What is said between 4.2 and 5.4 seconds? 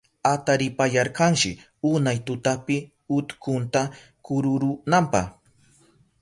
kururunanpa.